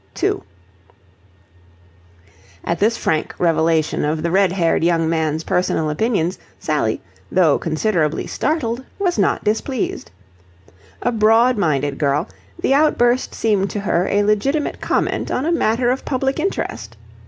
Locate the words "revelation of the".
3.37-4.31